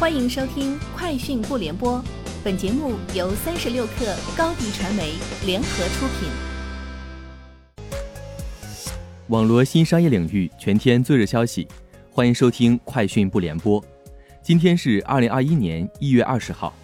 [0.00, 1.98] 欢迎收听《快讯不联播》，
[2.42, 5.12] 本节目由三十六克高低传媒
[5.44, 6.30] 联合出品。
[9.28, 11.68] 网罗新商业领域全天最热消息，
[12.10, 13.78] 欢迎收听《快讯不联播》。
[14.42, 16.74] 今天是二零二一年一月二十号。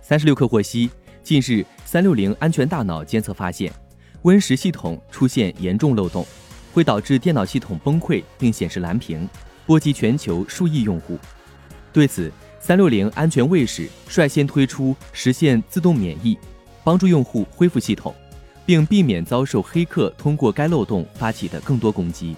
[0.00, 0.88] 三十六克获悉，
[1.24, 3.72] 近日三六零安全大脑监测发现
[4.22, 6.24] ，Win 十系统出现严重漏洞，
[6.72, 9.28] 会导致电脑系统崩溃并显示蓝屏，
[9.66, 11.18] 波及全球数亿用户。
[11.92, 12.30] 对此，
[12.60, 16.36] 三六零安全卫士率先推出实现自动免疫，
[16.84, 18.14] 帮助用户恢复系统，
[18.66, 22.36] 并避免遭受黑客通过该漏洞发起的更多攻击。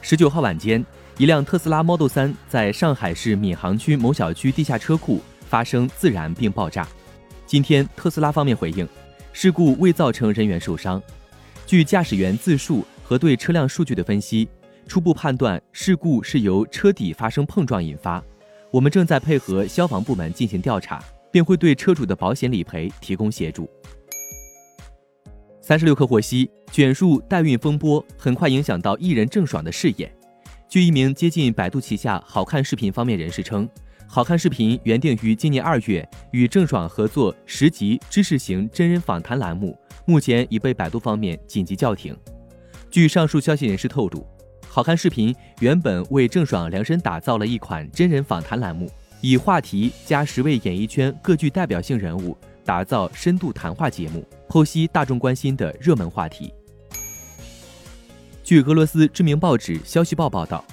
[0.00, 0.84] 十九号晚间，
[1.16, 6.86] 一辆特斯拉 Model 3在上海市闵行区某小区地下车库发生自燃并爆炸。
[7.46, 8.86] 今天，特斯拉方面回应，
[9.32, 11.02] 事故未造成人员受伤。
[11.66, 14.46] 据驾驶员自述和对车辆数据的分析。
[14.86, 18.22] 初步判断，事故是由车底发生碰撞引发。
[18.70, 23.68] 我们正在配合消防部门进行调查，并会对车主的保险理赔提供协助。
[25.60, 30.12] 三十六氪获悉，卷入代孕风波，很快影响到艺人郑爽的事业。
[30.68, 33.68] 据一名接近百度旗下好看视频方面人士称，
[34.06, 42.16] 好看视频原定于今年二月与郑爽合作十集知识型真人访谈栏目，目前已被百度方面紧急叫停。
[42.90, 44.26] 据上述消息人士透露。
[44.74, 56.52] 好看视频原本为郑爽量身打造了一款真人访谈栏目，以话题加十位演艺圈各具代表性人物，打造深度谈话节目，剖析大众关心的热门话题。
[58.42, 60.64] 据俄罗斯知名报纸《消息报》报道，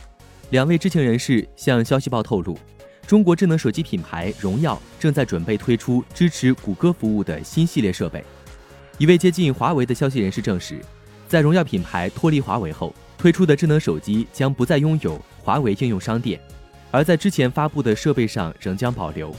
[0.50, 2.58] 两位知情人士向《消息报》透露，
[3.06, 8.24] 中国智能手机品牌荣耀正在准备推出支持谷歌服务的新系列设备。
[8.98, 10.82] 一位接近华为的消息人士证实，
[11.32, 12.94] 在荣耀品牌脱离华为后。
[13.18, 16.42] 推出的智能手机将不再拥有华为应用商店，
[16.90, 19.32] 而在之前发布的设备上仍将保留。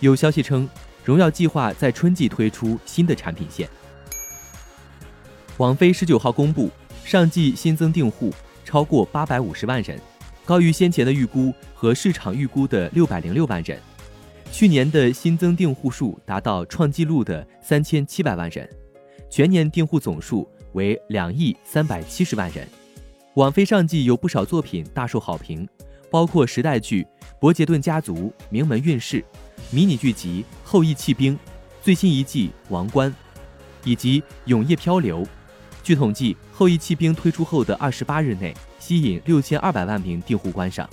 [0.00, 0.68] 有消息称，
[1.04, 3.68] 荣耀计划在春季推出新的产品线。
[5.58, 6.68] 网飞十九号公布，
[7.04, 8.34] 上季新增订户
[8.64, 9.96] 超过八百五十万人，
[10.44, 13.78] 高于先前的预估和市场预估的六百零六万人。
[14.50, 18.68] 去年的新增订户数达到创纪录的三千七百万人，
[19.30, 22.68] 全年订户总数为两亿三百七十万人。
[23.34, 25.66] 网飞上季有不少作品大受好评，
[26.10, 27.02] 包括时代剧
[27.40, 28.14] 《伯杰顿家族》
[28.50, 29.20] 《名门韵事》，
[29.70, 31.34] 迷你剧集《后羿弃兵》，
[31.80, 33.10] 最新一季《王冠》，
[33.84, 35.22] 以及《永夜漂流》。
[35.82, 40.88] 据统计，《后羿弃兵》推出后的二十八日内，吸引六千二百万名订户观赏。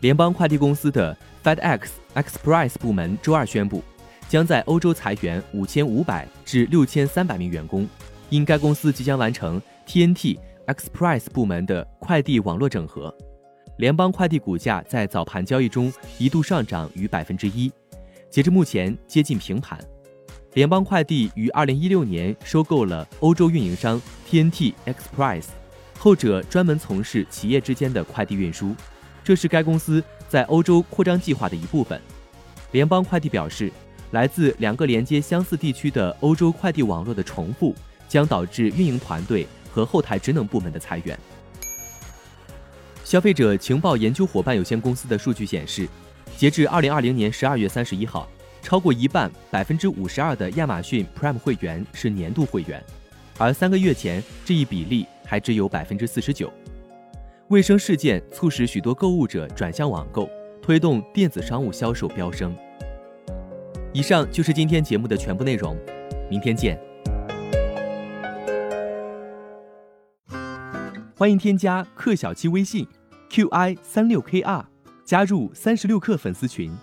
[0.00, 3.82] 联邦快递公司的 FedEx Express 部门周二宣布，
[4.28, 7.88] 将在欧洲裁员五千五百至六千三百名员工，
[8.30, 9.60] 因该公司即将完成。
[9.86, 13.14] TNT Express 部门的快递网络整合，
[13.76, 17.70] 联邦快递股价在早盘交易中一度上涨逾百分之一，
[18.30, 19.78] 截至目前接近平盘。
[20.54, 25.48] 联邦快递于二零一六年收购了欧洲运营商 TNT Express，
[25.98, 28.74] 后者专门从事企业之间的快递运输，
[29.22, 32.00] 这是该公司在欧洲扩张计划的一部分。
[32.72, 33.70] 联邦快递表示，
[34.14, 37.74] 来自两个连接相似地区的欧洲快递网络的重复
[38.08, 39.46] 将导致运营团队。
[39.74, 41.18] 和后台职能部门的裁员。
[43.02, 45.88] 消费者情报研究伙伴有限公司的数据显示，
[46.36, 48.28] 截至二零二零年十二月三十一号，
[48.62, 52.80] 超过一半百分之五十二的亚马逊 Prime 会员是年度会员，
[53.36, 56.52] 而三个月前这一比例还只有百分之四十九。
[57.48, 60.30] 卫生事件促使许多购物者转向网购，
[60.62, 62.56] 推动电子商务销售飙升。
[63.94, 65.78] 以上就是今天节目的全部内容，
[66.28, 66.76] 明天见。
[71.16, 72.84] 欢迎添加克小七微信
[73.30, 74.64] ，qi 三六 kr，
[75.04, 76.76] 加入三十六氪粉丝群。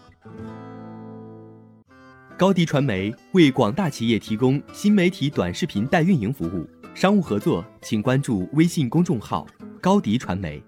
[2.38, 9.46] 高迪传媒为广大企业提供新媒体短视频代运营服务，商务合作请关注微信公众号
[9.82, 10.64] 高迪传媒。